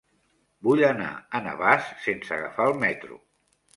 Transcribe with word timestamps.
Vull 0.67 0.81
anar 0.87 1.11
a 1.39 1.41
Navàs 1.49 1.91
sense 2.07 2.35
agafar 2.39 2.67
el 2.73 2.77
metro. 2.87 3.21